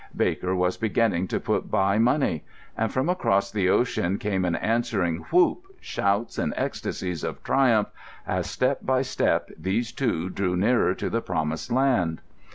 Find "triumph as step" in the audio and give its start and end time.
7.43-8.79